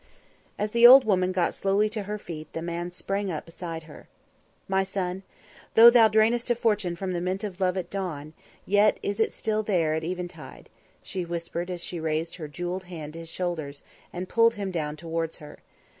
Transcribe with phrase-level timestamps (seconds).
[0.57, 4.07] As the old woman got slowly to her feet, the man sprang up beside her.
[4.67, 5.21] "My son,
[5.75, 8.33] though thou drainest a fortune from the mint of Love at dawn,
[8.65, 10.71] yet is it still there at eventide,"
[11.03, 14.95] she whispered as she raised her jewelled hand to his shoulders and pulled him down
[14.95, 15.59] towards her.